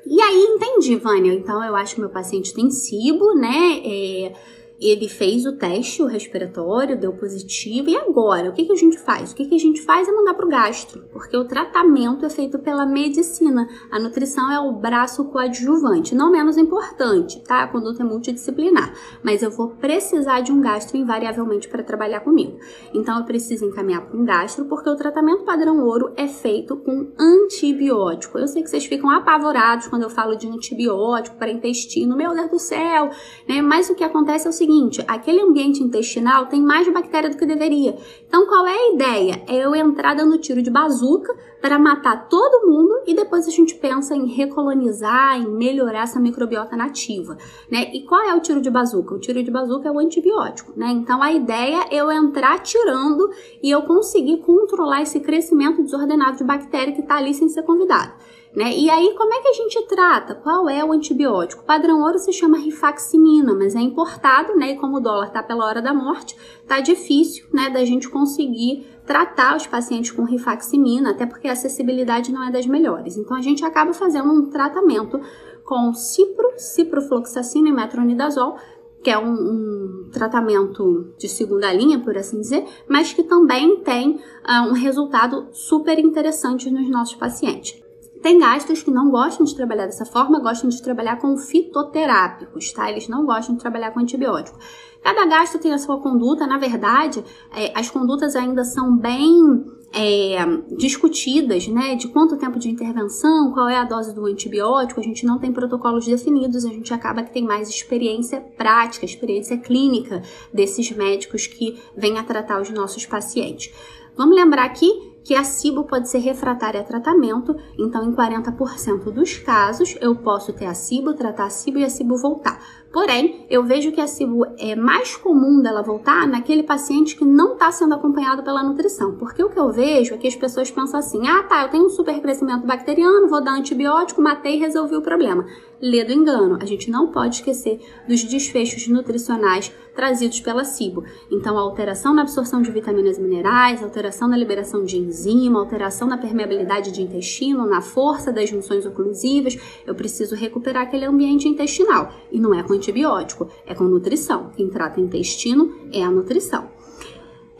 E 0.05 0.21
aí, 0.21 0.55
entendi, 0.55 0.95
Vânia. 0.95 1.33
Então, 1.33 1.63
eu 1.63 1.75
acho 1.75 1.95
que 1.95 2.01
meu 2.01 2.09
paciente 2.09 2.53
tem 2.53 2.69
SIBO, 2.69 3.35
né? 3.35 3.81
É, 3.83 4.33
ele 4.81 5.07
fez 5.07 5.45
o 5.45 5.51
teste, 5.51 6.01
o 6.01 6.07
respiratório, 6.07 6.99
deu 6.99 7.13
positivo. 7.13 7.87
E 7.87 7.95
agora? 7.95 8.49
O 8.49 8.53
que, 8.53 8.65
que 8.65 8.71
a 8.71 8.75
gente 8.75 8.97
faz? 8.97 9.31
O 9.31 9.35
que, 9.35 9.45
que 9.45 9.53
a 9.53 9.59
gente 9.59 9.79
faz 9.81 10.07
é 10.07 10.11
mandar 10.11 10.33
para 10.33 10.45
o 10.45 10.49
gastro, 10.49 11.03
porque 11.13 11.37
o 11.37 11.45
tratamento 11.45 12.25
é 12.25 12.29
feito 12.29 12.57
pela 12.57 12.83
medicina. 12.83 13.69
A 13.91 13.99
nutrição 13.99 14.51
é 14.51 14.59
o 14.59 14.71
braço 14.73 15.25
coadjuvante, 15.25 16.15
não 16.15 16.31
menos 16.31 16.57
importante, 16.57 17.39
tá? 17.43 17.61
A 17.61 17.67
conduta 17.67 18.01
é 18.01 18.05
multidisciplinar. 18.05 18.91
Mas 19.23 19.43
eu 19.43 19.51
vou 19.51 19.69
precisar 19.69 20.41
de 20.41 20.51
um 20.51 20.59
gastro 20.59 20.97
invariavelmente 20.97 21.67
para 21.67 21.83
trabalhar 21.83 22.21
comigo. 22.21 22.57
Então 22.91 23.19
eu 23.19 23.25
preciso 23.25 23.65
encaminhar 23.65 24.01
para 24.01 24.19
um 24.19 24.25
gastro, 24.25 24.65
porque 24.65 24.89
o 24.89 24.95
tratamento 24.95 25.43
padrão 25.43 25.85
ouro 25.85 26.11
é 26.17 26.27
feito 26.27 26.75
com 26.77 27.11
antibiótico. 27.19 28.39
Eu 28.39 28.47
sei 28.47 28.63
que 28.63 28.69
vocês 28.69 28.85
ficam 28.85 29.11
apavorados 29.11 29.87
quando 29.87 30.03
eu 30.03 30.09
falo 30.09 30.35
de 30.35 30.47
antibiótico 30.47 31.37
para 31.37 31.51
intestino, 31.51 32.17
meu 32.17 32.33
Deus 32.33 32.49
do 32.49 32.57
céu, 32.57 33.11
né? 33.47 33.61
Mas 33.61 33.87
o 33.87 33.95
que 33.95 34.03
acontece 34.03 34.47
é 34.47 34.49
o 34.49 34.53
seguinte 34.53 34.70
seguinte: 34.71 35.03
aquele 35.07 35.41
ambiente 35.41 35.83
intestinal 35.83 36.45
tem 36.45 36.61
mais 36.61 36.91
bactéria 36.91 37.29
do 37.29 37.37
que 37.37 37.45
deveria. 37.45 37.97
Então, 38.27 38.45
qual 38.47 38.65
é 38.65 38.73
a 38.73 38.93
ideia? 38.93 39.43
É 39.47 39.55
eu 39.57 39.75
entrar 39.75 40.15
dando 40.15 40.37
tiro 40.37 40.61
de 40.61 40.71
bazuca 40.71 41.35
para 41.61 41.77
matar 41.77 42.27
todo 42.29 42.67
mundo 42.67 43.01
e 43.05 43.13
depois 43.13 43.47
a 43.47 43.51
gente 43.51 43.75
pensa 43.75 44.15
em 44.15 44.25
recolonizar, 44.25 45.37
em 45.37 45.47
melhorar 45.47 46.03
essa 46.03 46.19
microbiota 46.19 46.75
nativa, 46.75 47.37
né? 47.69 47.91
E 47.93 48.03
qual 48.03 48.21
é 48.21 48.33
o 48.33 48.39
tiro 48.39 48.61
de 48.61 48.69
bazuca? 48.69 49.13
O 49.13 49.19
tiro 49.19 49.43
de 49.43 49.51
bazuca 49.51 49.89
é 49.89 49.91
o 49.91 49.99
antibiótico, 49.99 50.73
né? 50.75 50.89
Então, 50.91 51.21
a 51.21 51.31
ideia 51.31 51.85
é 51.91 51.95
eu 51.95 52.11
entrar 52.11 52.59
tirando 52.59 53.29
e 53.61 53.69
eu 53.69 53.81
conseguir 53.83 54.37
controlar 54.37 55.01
esse 55.01 55.19
crescimento 55.19 55.83
desordenado 55.83 56.37
de 56.37 56.43
bactéria 56.43 56.93
que 56.93 57.01
está 57.01 57.17
ali 57.17 57.33
sem 57.33 57.49
ser 57.49 57.63
convidado. 57.63 58.13
Né? 58.55 58.77
E 58.77 58.89
aí, 58.89 59.13
como 59.17 59.33
é 59.33 59.41
que 59.41 59.47
a 59.47 59.53
gente 59.53 59.87
trata? 59.87 60.35
Qual 60.35 60.67
é 60.67 60.83
o 60.83 60.91
antibiótico? 60.91 61.63
O 61.63 61.65
padrão 61.65 62.01
ouro 62.01 62.19
se 62.19 62.33
chama 62.33 62.57
rifaximina, 62.57 63.53
mas 63.53 63.75
é 63.75 63.79
importado, 63.79 64.55
né? 64.57 64.71
E 64.71 64.75
como 64.75 64.97
o 64.97 64.99
dólar 64.99 65.27
está 65.27 65.41
pela 65.41 65.65
hora 65.65 65.81
da 65.81 65.93
morte, 65.93 66.35
tá 66.67 66.81
difícil, 66.81 67.47
né, 67.53 67.69
da 67.69 67.85
gente 67.85 68.09
conseguir 68.09 68.85
tratar 69.05 69.55
os 69.55 69.65
pacientes 69.65 70.11
com 70.11 70.23
rifaximina, 70.23 71.11
até 71.11 71.25
porque 71.25 71.47
a 71.47 71.53
acessibilidade 71.53 72.31
não 72.31 72.43
é 72.43 72.51
das 72.51 72.65
melhores. 72.65 73.15
Então, 73.15 73.37
a 73.37 73.41
gente 73.41 73.63
acaba 73.63 73.93
fazendo 73.93 74.29
um 74.29 74.49
tratamento 74.49 75.19
com 75.63 75.93
cipro, 75.93 76.51
ciprofloxacina 76.57 77.69
e 77.69 77.71
metronidazol, 77.71 78.57
que 79.01 79.09
é 79.09 79.17
um, 79.17 79.31
um, 79.31 80.09
tratamento 80.11 81.13
de 81.17 81.29
segunda 81.29 81.71
linha, 81.73 81.99
por 81.99 82.17
assim 82.17 82.39
dizer, 82.41 82.65
mas 82.87 83.13
que 83.13 83.23
também 83.23 83.77
tem 83.77 84.17
uh, 84.17 84.69
um 84.69 84.73
resultado 84.73 85.47
super 85.53 85.97
interessante 85.97 86.69
nos 86.69 86.89
nossos 86.89 87.15
pacientes. 87.15 87.81
Tem 88.21 88.37
gastros 88.37 88.83
que 88.83 88.91
não 88.91 89.09
gostam 89.09 89.45
de 89.45 89.55
trabalhar 89.55 89.87
dessa 89.87 90.05
forma, 90.05 90.39
gostam 90.39 90.69
de 90.69 90.81
trabalhar 90.81 91.17
com 91.17 91.35
fitoterápicos, 91.37 92.71
tá? 92.71 92.89
Eles 92.89 93.07
não 93.07 93.25
gostam 93.25 93.55
de 93.55 93.61
trabalhar 93.61 93.91
com 93.91 93.99
antibiótico. 93.99 94.59
Cada 95.01 95.25
gasto 95.25 95.57
tem 95.57 95.73
a 95.73 95.79
sua 95.79 95.99
conduta, 95.99 96.45
na 96.45 96.59
verdade, 96.59 97.23
é, 97.55 97.71
as 97.73 97.89
condutas 97.89 98.35
ainda 98.35 98.63
são 98.63 98.95
bem 98.95 99.65
é, 99.91 100.45
discutidas, 100.77 101.67
né? 101.67 101.95
De 101.95 102.07
quanto 102.09 102.37
tempo 102.37 102.59
de 102.59 102.69
intervenção, 102.69 103.51
qual 103.51 103.67
é 103.67 103.77
a 103.77 103.83
dose 103.83 104.13
do 104.13 104.27
antibiótico, 104.27 104.99
a 104.99 105.03
gente 105.03 105.25
não 105.25 105.39
tem 105.39 105.51
protocolos 105.51 106.05
definidos, 106.05 106.63
a 106.63 106.69
gente 106.69 106.93
acaba 106.93 107.23
que 107.23 107.33
tem 107.33 107.43
mais 107.43 107.69
experiência 107.69 108.39
prática, 108.39 109.03
experiência 109.03 109.57
clínica 109.57 110.21
desses 110.53 110.91
médicos 110.91 111.47
que 111.47 111.81
vêm 111.97 112.19
a 112.19 112.23
tratar 112.23 112.61
os 112.61 112.69
nossos 112.69 113.03
pacientes. 113.03 113.73
Vamos 114.15 114.35
lembrar 114.35 114.65
aqui 114.65 115.10
que 115.23 115.35
a 115.35 115.43
SIBO 115.43 115.83
pode 115.83 116.09
ser 116.09 116.19
refratária 116.19 116.81
a 116.81 116.83
tratamento, 116.83 117.55
então 117.77 118.03
em 118.03 118.13
40% 118.13 119.11
dos 119.11 119.37
casos 119.37 119.97
eu 120.01 120.15
posso 120.15 120.51
ter 120.53 120.65
a 120.65 120.73
SIBO, 120.73 121.13
tratar 121.13 121.45
a 121.45 121.49
SIBO 121.49 121.79
e 121.79 121.85
a 121.85 121.89
SIBO 121.89 122.17
voltar. 122.17 122.80
Porém, 122.91 123.45
eu 123.49 123.63
vejo 123.63 123.91
que 123.93 124.01
a 124.01 124.07
SIBO 124.07 124.45
é 124.57 124.75
mais 124.75 125.15
comum 125.15 125.61
dela 125.61 125.81
voltar 125.81 126.27
naquele 126.27 126.61
paciente 126.61 127.15
que 127.15 127.23
não 127.23 127.53
está 127.53 127.71
sendo 127.71 127.95
acompanhado 127.95 128.43
pela 128.43 128.61
nutrição. 128.61 129.15
Porque 129.15 129.41
o 129.41 129.49
que 129.49 129.57
eu 129.57 129.71
vejo 129.71 130.13
é 130.13 130.17
que 130.17 130.27
as 130.27 130.35
pessoas 130.35 130.69
pensam 130.69 130.99
assim: 130.99 131.25
ah, 131.25 131.43
tá, 131.43 131.63
eu 131.63 131.69
tenho 131.69 131.85
um 131.85 131.89
super 131.89 132.19
crescimento 132.19 132.67
bacteriano, 132.67 133.29
vou 133.29 133.41
dar 133.41 133.53
antibiótico, 133.53 134.21
matei 134.21 134.57
e 134.57 134.59
resolvi 134.59 134.95
o 134.95 135.01
problema. 135.01 135.45
Lê 135.81 136.03
do 136.03 136.11
engano. 136.11 136.59
A 136.61 136.65
gente 136.65 136.91
não 136.91 137.07
pode 137.07 137.35
esquecer 137.37 137.79
dos 138.07 138.23
desfechos 138.23 138.87
nutricionais 138.87 139.71
trazidos 139.95 140.39
pela 140.39 140.63
SIBO. 140.63 141.03
Então, 141.29 141.57
a 141.57 141.61
alteração 141.61 142.13
na 142.13 142.21
absorção 142.21 142.61
de 142.61 142.71
vitaminas 142.71 143.17
e 143.17 143.21
minerais, 143.21 143.83
alteração 143.83 144.27
na 144.27 144.37
liberação 144.37 144.83
de 144.83 144.97
enzima, 144.97 145.59
alteração 145.59 146.07
na 146.07 146.17
permeabilidade 146.17 146.91
de 146.91 147.01
intestino, 147.01 147.65
na 147.65 147.81
força 147.81 148.31
das 148.31 148.49
junções 148.49 148.85
oclusivas, 148.85 149.57
eu 149.85 149.95
preciso 149.95 150.35
recuperar 150.35 150.83
aquele 150.83 151.05
ambiente 151.05 151.47
intestinal. 151.47 152.13
E 152.31 152.39
não 152.39 152.53
é 152.53 152.63
com 152.63 152.73
antibiótico, 152.81 153.47
é 153.67 153.75
com 153.75 153.83
nutrição. 153.83 154.49
Quem 154.55 154.67
trata 154.67 154.99
intestino 154.99 155.71
é 155.93 156.03
a 156.03 156.09
nutrição. 156.09 156.80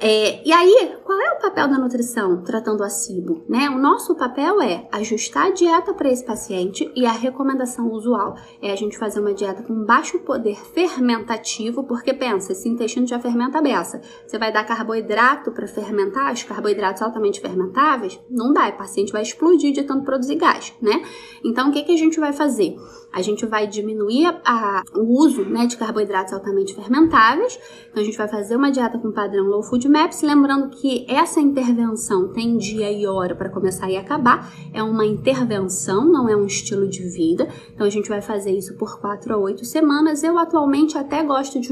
É, 0.04 0.42
e 0.44 0.52
aí, 0.52 0.96
qual 1.04 1.20
é 1.22 1.34
o 1.34 1.40
papel 1.40 1.68
da 1.68 1.78
nutrição 1.78 2.42
tratando 2.42 2.84
a 2.84 2.90
SIBO? 2.90 3.44
Né? 3.48 3.70
O 3.70 3.78
nosso 3.78 4.16
papel 4.16 4.60
é 4.60 4.88
ajustar 4.92 5.46
a 5.46 5.52
dieta 5.52 5.94
para 5.94 6.10
esse 6.10 6.26
paciente 6.26 6.92
e 6.96 7.06
a 7.06 7.12
recomendação 7.12 7.88
usual 7.92 8.36
é 8.64 8.72
a 8.72 8.76
gente 8.76 8.98
fazer 8.98 9.20
uma 9.20 9.32
dieta 9.32 9.62
com 9.62 9.86
baixo 9.86 10.18
poder 10.22 10.56
fermentativo, 10.74 11.84
porque 11.84 12.16
pensa, 12.16 12.52
esse 12.52 12.68
intestino 12.68 13.06
já 13.06 13.20
fermenta 13.20 13.60
a 13.60 13.62
beça. 13.62 14.02
Você 14.26 14.40
vai 14.40 14.52
dar 14.52 14.64
carboidrato 14.64 15.52
para 15.52 15.68
fermentar, 15.68 16.34
os 16.34 16.42
carboidratos 16.42 17.04
altamente 17.04 17.40
fermentáveis? 17.40 18.20
Não 18.28 18.52
dá, 18.52 18.70
o 18.70 18.78
paciente 18.78 19.12
vai 19.12 19.22
explodir 19.22 19.72
de 19.72 19.84
tanto 19.84 20.04
produzir 20.04 20.36
gás, 20.36 20.74
né? 20.82 21.04
Então, 21.46 21.70
o 21.70 21.72
que, 21.72 21.84
que 21.84 21.94
a 21.94 21.98
gente 21.98 22.20
vai 22.20 22.34
fazer? 22.34 22.76
a 23.12 23.22
gente 23.22 23.46
vai 23.46 23.68
diminuir 23.68 24.28
a, 24.28 24.42
a, 24.46 24.84
o 24.96 25.20
uso 25.20 25.44
né, 25.44 25.66
de 25.66 25.76
carboidratos 25.76 26.34
altamente 26.34 26.74
fermentáveis. 26.74 27.60
Então, 27.90 28.02
a 28.02 28.06
gente 28.06 28.18
vai 28.18 28.28
fazer 28.28 28.56
uma 28.56 28.72
dieta 28.72 28.98
com 28.98 29.12
padrão 29.12 29.46
Low 29.46 29.62
Food 29.62 29.90
Maps, 29.92 30.22
lembrando 30.22 30.70
que 30.70 31.06
essa 31.10 31.42
intervenção 31.42 32.30
tem 32.30 32.58
dia 32.58 32.90
e 32.90 33.06
hora 33.06 33.36
para 33.36 33.50
começar 33.50 33.92
e 33.92 33.98
acabar. 33.98 34.50
É 34.74 34.82
uma 34.82 35.06
intervenção, 35.06 36.06
não 36.06 36.30
é 36.30 36.36
um 36.36 36.46
estilo 36.46 36.88
de 36.88 37.04
vida. 37.04 37.50
Então, 37.74 37.86
a 37.86 37.90
gente 37.90 38.08
vai 38.08 38.22
fazer 38.22 38.58
isso 38.58 38.76
por 38.78 39.02
4 39.02 39.34
a 39.34 39.38
8 39.38 39.66
semanas. 39.66 40.24
Eu, 40.24 40.40
atualmente, 40.40 40.98
até 40.98 41.22
gosto 41.24 41.60
de, 41.60 41.68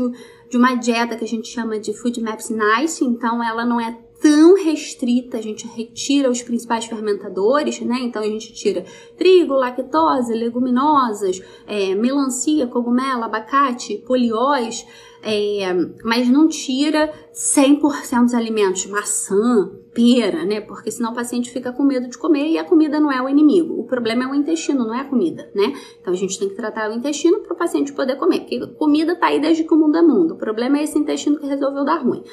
de 0.50 0.58
uma 0.58 0.76
dieta 0.76 1.16
que 1.16 1.24
a 1.24 1.28
gente 1.28 1.48
chama 1.48 1.80
de 1.80 1.94
Food 1.94 2.22
Maps 2.22 2.50
Nice, 2.50 3.06
então 3.06 3.42
ela 3.42 3.64
não 3.64 3.80
é 3.80 3.98
tão 4.22 4.56
restrita, 4.56 5.38
a 5.38 5.42
gente 5.42 5.66
retira 5.66 6.30
os 6.30 6.42
principais 6.42 6.86
fermentadores, 6.86 7.80
né? 7.80 8.00
Então 8.02 8.22
a 8.22 8.26
gente 8.26 8.54
tira 8.54 8.84
trigo, 9.18 9.54
lactose, 9.54 10.34
leguminosas, 10.34 11.42
é, 11.66 11.96
melancia, 11.96 12.68
cogumelo, 12.68 13.24
abacate, 13.24 13.98
polióis, 14.06 14.86
é, 15.22 15.68
mas 16.04 16.30
não 16.30 16.48
tira 16.48 17.12
100% 17.34 18.24
dos 18.24 18.34
alimentos, 18.34 18.86
maçã, 18.86 19.72
pera, 19.94 20.46
né? 20.46 20.62
Porque 20.62 20.90
senão 20.92 21.12
o 21.12 21.16
paciente 21.16 21.52
fica 21.52 21.72
com 21.74 21.84
medo 21.84 22.08
de 22.08 22.18
comer 22.18 22.48
e 22.48 22.58
a 22.58 22.64
comida 22.64 23.00
não 23.00 23.12
é 23.12 23.22
o 23.22 23.28
inimigo. 23.28 23.80
O 23.80 23.84
problema 23.84 24.24
é 24.24 24.28
o 24.28 24.36
intestino, 24.36 24.86
não 24.86 24.94
é 24.94 25.02
a 25.02 25.06
comida, 25.06 25.50
né? 25.54 25.74
Então 26.00 26.14
a 26.14 26.16
gente 26.16 26.40
tem 26.40 26.48
que 26.48 26.56
tratar 26.56 26.90
o 26.90 26.94
intestino 26.94 27.40
para 27.40 27.54
o 27.54 27.58
paciente 27.58 27.92
poder 27.94 28.16
comer, 28.16 28.42
porque 28.42 28.66
comida 28.76 29.16
tá 29.16 29.28
aí 29.28 29.42
desde 29.42 29.64
que 29.64 29.74
o 29.74 29.78
mundo 29.78 29.98
é 29.98 30.02
mundo. 30.02 30.36
O 30.36 30.38
problema 30.38 30.78
é 30.80 30.84
esse 30.84 30.98
intestino 30.98 31.38
que 31.38 31.48
resolveu 31.48 31.84
dar 31.84 32.02
ruim. 32.04 32.24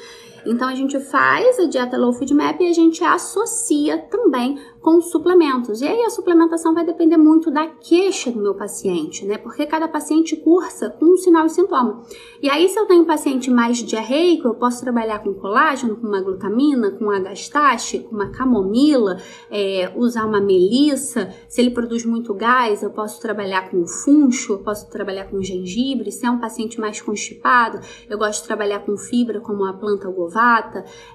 Então 0.47 0.67
a 0.67 0.75
gente 0.75 0.99
faz 0.99 1.59
a 1.59 1.65
dieta 1.65 1.97
low 1.97 2.13
food 2.13 2.33
map 2.33 2.59
e 2.61 2.69
a 2.69 2.73
gente 2.73 3.03
associa 3.03 3.97
também 3.97 4.57
com 4.81 5.01
suplementos. 5.01 5.81
E 5.81 5.87
aí 5.87 6.01
a 6.03 6.09
suplementação 6.09 6.73
vai 6.73 6.85
depender 6.85 7.17
muito 7.17 7.51
da 7.51 7.67
queixa 7.67 8.31
do 8.31 8.39
meu 8.39 8.55
paciente, 8.55 9.25
né? 9.25 9.37
Porque 9.37 9.65
cada 9.65 9.87
paciente 9.87 10.37
cursa 10.37 10.89
com 10.89 11.13
um 11.13 11.17
sinal 11.17 11.45
e 11.45 11.49
sintoma. 11.49 12.03
E 12.41 12.49
aí 12.49 12.69
se 12.69 12.79
eu 12.79 12.85
tenho 12.85 13.01
um 13.01 13.05
paciente 13.05 13.51
mais 13.51 13.77
diarreico, 13.77 14.47
eu 14.47 14.55
posso 14.55 14.81
trabalhar 14.81 15.19
com 15.19 15.33
colágeno, 15.33 15.97
com 15.97 16.07
uma 16.07 16.21
glutamina, 16.21 16.91
com 16.91 17.11
agastache, 17.11 17.99
com 17.99 18.15
uma 18.15 18.29
camomila, 18.29 19.17
é, 19.51 19.91
usar 19.95 20.25
uma 20.25 20.39
melissa. 20.39 21.33
Se 21.49 21.59
ele 21.59 21.71
produz 21.71 22.05
muito 22.05 22.33
gás, 22.33 22.81
eu 22.81 22.89
posso 22.89 23.19
trabalhar 23.19 23.69
com 23.69 23.85
funcho, 23.85 24.53
eu 24.53 24.59
posso 24.59 24.89
trabalhar 24.89 25.25
com 25.25 25.41
gengibre. 25.41 26.11
Se 26.11 26.25
é 26.25 26.31
um 26.31 26.39
paciente 26.39 26.79
mais 26.79 27.01
constipado, 27.01 27.79
eu 28.09 28.17
gosto 28.17 28.41
de 28.41 28.47
trabalhar 28.47 28.79
com 28.79 28.95
fibra, 28.95 29.41
como 29.41 29.65
a 29.65 29.73
planta 29.73 30.09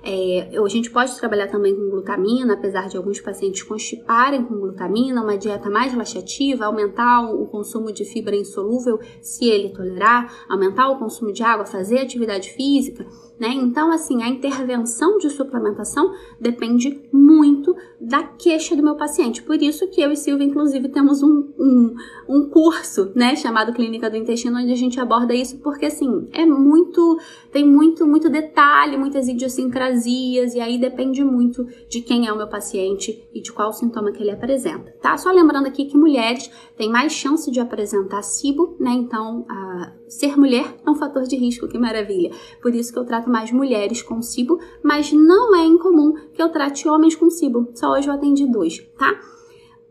É, 0.02 0.58
a 0.58 0.68
gente 0.68 0.90
pode 0.90 1.16
trabalhar 1.16 1.48
também 1.48 1.74
com 1.74 1.90
glutamina, 1.90 2.54
apesar 2.54 2.88
de 2.88 2.96
alguns 2.96 3.20
pacientes 3.20 3.62
constiparem 3.62 4.44
com 4.44 4.54
glutamina, 4.54 5.22
uma 5.22 5.36
dieta 5.36 5.70
mais 5.70 5.94
laxativa, 5.94 6.66
aumentar 6.66 7.22
o 7.32 7.46
consumo 7.46 7.92
de 7.92 8.04
fibra 8.04 8.36
insolúvel, 8.36 8.98
se 9.20 9.48
ele 9.48 9.70
tolerar, 9.70 10.44
aumentar 10.48 10.88
o 10.90 10.98
consumo 10.98 11.32
de 11.32 11.42
água, 11.42 11.64
fazer 11.64 11.98
atividade 11.98 12.50
física. 12.50 13.06
Né? 13.38 13.48
Então, 13.48 13.90
assim, 13.90 14.22
a 14.22 14.28
intervenção 14.28 15.18
de 15.18 15.28
suplementação 15.28 16.12
depende 16.40 17.02
muito 17.12 17.74
da 18.00 18.22
queixa 18.22 18.76
do 18.76 18.82
meu 18.82 18.96
paciente. 18.96 19.42
Por 19.42 19.60
isso 19.60 19.88
que 19.88 20.00
eu 20.00 20.12
e 20.12 20.16
Silvia, 20.16 20.46
inclusive, 20.46 20.88
temos 20.88 21.22
um, 21.22 21.52
um, 21.58 21.94
um 22.28 22.48
curso, 22.48 23.10
né, 23.14 23.34
chamado 23.34 23.72
Clínica 23.72 24.08
do 24.08 24.16
Intestino, 24.16 24.58
onde 24.58 24.72
a 24.72 24.76
gente 24.76 25.00
aborda 25.00 25.34
isso, 25.34 25.58
porque, 25.58 25.86
assim, 25.86 26.28
é 26.32 26.44
muito, 26.46 27.18
tem 27.50 27.66
muito, 27.66 28.06
muito 28.06 28.28
detalhe, 28.30 28.96
muitas 28.96 29.26
idiosincrasias, 29.26 30.54
e 30.54 30.60
aí 30.60 30.78
depende 30.78 31.24
muito 31.24 31.66
de 31.88 32.00
quem 32.00 32.28
é 32.28 32.32
o 32.32 32.36
meu 32.36 32.48
paciente 32.48 33.28
e 33.32 33.40
de 33.40 33.52
qual 33.52 33.72
sintoma 33.72 34.12
que 34.12 34.22
ele 34.22 34.30
apresenta, 34.30 34.92
tá? 35.00 35.16
Só 35.16 35.30
lembrando 35.32 35.66
aqui 35.66 35.86
que 35.86 35.96
mulheres 35.96 36.50
têm 36.76 36.90
mais 36.90 37.12
chance 37.12 37.50
de 37.50 37.60
apresentar 37.60 38.22
SIBO, 38.22 38.76
né? 38.78 38.90
Então, 38.92 39.44
a, 39.48 39.92
ser 40.12 40.36
mulher 40.38 40.76
é 40.86 40.90
um 40.90 40.94
fator 40.94 41.22
de 41.22 41.36
risco, 41.36 41.66
que 41.66 41.78
maravilha. 41.78 42.30
Por 42.60 42.74
isso 42.74 42.92
que 42.92 42.98
eu 42.98 43.04
trato 43.04 43.30
mais 43.30 43.50
mulheres 43.50 44.02
com 44.02 44.20
SIBO, 44.20 44.58
mas 44.82 45.12
não 45.12 45.54
é 45.56 45.64
incomum 45.64 46.14
que 46.32 46.42
eu 46.42 46.50
trate 46.50 46.88
homens 46.88 47.14
com 47.14 47.30
SIBO. 47.30 47.68
Só 47.74 47.92
hoje 47.92 48.08
eu 48.08 48.14
atendi 48.14 48.46
dois, 48.46 48.78
tá? 48.98 49.18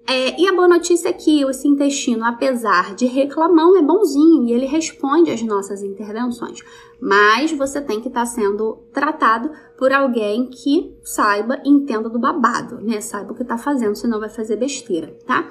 É, 0.08 0.40
e 0.40 0.48
a 0.48 0.54
boa 0.54 0.68
notícia 0.68 1.10
é 1.10 1.14
que 1.14 1.42
esse 1.44 1.68
intestino, 1.68 2.26
apesar 2.26 2.96
de 2.96 3.06
reclamão, 3.06 3.78
é 3.78 3.82
bonzinho 3.82 4.44
e 4.44 4.52
ele 4.52 4.66
responde 4.66 5.32
às 5.32 5.42
nossas 5.42 5.84
intervenções. 5.84 6.60
Mas 7.00 7.52
você 7.52 7.80
tem 7.80 8.02
que 8.02 8.08
estar 8.08 8.22
tá 8.22 8.26
sendo 8.26 8.80
tratado 8.92 9.50
por 9.78 9.92
alguém 9.92 10.48
que 10.48 10.96
saiba 11.04 11.62
entenda 11.66 12.10
do 12.10 12.20
babado, 12.20 12.82
né? 12.82 13.00
Saiba 13.00 13.32
o 13.32 13.36
que 13.36 13.44
está 13.44 13.58
fazendo, 13.58 13.96
senão 13.96 14.20
vai 14.20 14.30
fazer 14.30 14.58
besteira, 14.58 15.16
tá? 15.26 15.50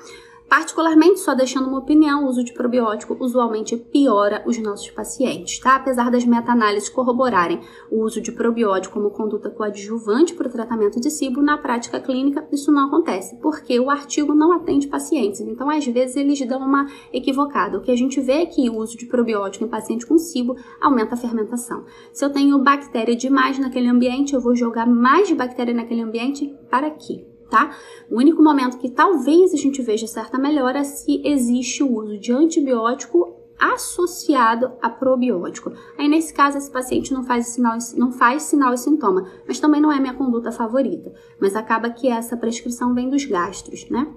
Particularmente, 0.50 1.20
só 1.20 1.32
deixando 1.32 1.68
uma 1.68 1.78
opinião, 1.78 2.24
o 2.24 2.28
uso 2.28 2.42
de 2.42 2.52
probiótico 2.52 3.16
usualmente 3.20 3.76
piora 3.76 4.42
os 4.44 4.58
nossos 4.58 4.90
pacientes, 4.90 5.60
tá? 5.60 5.76
Apesar 5.76 6.10
das 6.10 6.24
meta-análises 6.24 6.88
corroborarem 6.88 7.60
o 7.88 8.02
uso 8.02 8.20
de 8.20 8.32
probiótico 8.32 8.94
como 8.94 9.12
conduta 9.12 9.48
coadjuvante 9.48 10.34
para 10.34 10.48
o 10.48 10.50
tratamento 10.50 10.98
de 10.98 11.08
SIBO, 11.08 11.40
na 11.40 11.56
prática 11.56 12.00
clínica 12.00 12.48
isso 12.50 12.72
não 12.72 12.88
acontece, 12.88 13.36
porque 13.36 13.78
o 13.78 13.88
artigo 13.88 14.34
não 14.34 14.50
atende 14.50 14.88
pacientes. 14.88 15.40
Então, 15.40 15.70
às 15.70 15.86
vezes, 15.86 16.16
eles 16.16 16.44
dão 16.44 16.58
uma 16.58 16.88
equivocada. 17.12 17.78
O 17.78 17.80
que 17.80 17.92
a 17.92 17.96
gente 17.96 18.20
vê 18.20 18.42
é 18.42 18.46
que 18.46 18.68
o 18.68 18.78
uso 18.78 18.98
de 18.98 19.06
probiótico 19.06 19.64
em 19.64 19.68
paciente 19.68 20.04
com 20.04 20.18
SIBO 20.18 20.56
aumenta 20.80 21.14
a 21.14 21.16
fermentação. 21.16 21.84
Se 22.12 22.24
eu 22.24 22.30
tenho 22.30 22.58
bactéria 22.58 23.14
demais 23.14 23.56
naquele 23.56 23.86
ambiente, 23.86 24.34
eu 24.34 24.40
vou 24.40 24.56
jogar 24.56 24.86
mais 24.86 25.30
bactéria 25.30 25.72
naquele 25.72 26.00
ambiente 26.00 26.52
para 26.68 26.90
quê? 26.90 27.29
Tá? 27.50 27.76
O 28.10 28.16
único 28.16 28.42
momento 28.42 28.78
que 28.78 28.88
talvez 28.88 29.52
a 29.52 29.56
gente 29.56 29.82
veja 29.82 30.06
certa 30.06 30.38
melhora 30.38 30.78
é 30.78 30.84
se 30.84 31.20
existe 31.24 31.82
o 31.82 31.92
uso 31.92 32.18
de 32.18 32.32
antibiótico 32.32 33.36
associado 33.58 34.72
a 34.80 34.88
probiótico. 34.88 35.72
Aí 35.98 36.08
nesse 36.08 36.32
caso 36.32 36.56
esse 36.56 36.70
paciente 36.70 37.12
não 37.12 37.22
faz 37.22 37.48
sinal, 37.48 37.76
não 37.96 38.10
faz 38.10 38.44
sinal 38.44 38.72
e 38.72 38.78
sintoma, 38.78 39.30
mas 39.46 39.60
também 39.60 39.80
não 39.80 39.92
é 39.92 40.00
minha 40.00 40.14
conduta 40.14 40.50
favorita. 40.50 41.12
Mas 41.38 41.54
acaba 41.54 41.90
que 41.90 42.08
essa 42.08 42.36
prescrição 42.36 42.94
vem 42.94 43.10
dos 43.10 43.26
gastros, 43.26 43.86
né? 43.90 44.10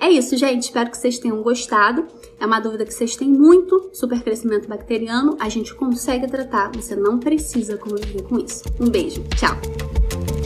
É 0.00 0.08
isso, 0.10 0.36
gente. 0.36 0.64
Espero 0.64 0.90
que 0.90 0.96
vocês 0.96 1.18
tenham 1.18 1.42
gostado. 1.42 2.06
É 2.38 2.46
uma 2.46 2.60
dúvida 2.60 2.84
que 2.84 2.94
vocês 2.94 3.16
têm 3.16 3.28
muito. 3.28 3.90
Supercrescimento 3.92 4.68
bacteriano, 4.68 5.36
a 5.40 5.48
gente 5.48 5.74
consegue 5.74 6.28
tratar. 6.28 6.70
Você 6.76 6.94
não 6.94 7.18
precisa 7.18 7.76
conviver 7.76 8.22
com 8.22 8.38
isso. 8.38 8.62
Um 8.80 8.88
beijo. 8.88 9.24
Tchau. 9.36 10.37